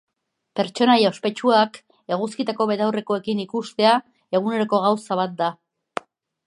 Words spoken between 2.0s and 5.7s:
eguzkitako betaurrekoekin ikustea eguneroko gauza bat da.